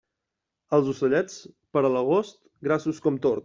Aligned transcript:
Els 0.77 0.89
ocellets, 0.93 1.37
per 1.77 1.87
l'agost, 1.91 2.43
grassos 2.69 3.07
com 3.07 3.25
tords. 3.27 3.39